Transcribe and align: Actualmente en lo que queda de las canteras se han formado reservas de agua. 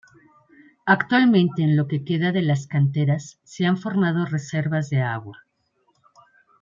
Actualmente 0.87 1.61
en 1.61 1.77
lo 1.77 1.87
que 1.87 2.03
queda 2.03 2.31
de 2.31 2.41
las 2.41 2.65
canteras 2.65 3.39
se 3.43 3.67
han 3.67 3.77
formado 3.77 4.25
reservas 4.25 4.89
de 4.89 4.99
agua. 5.03 5.45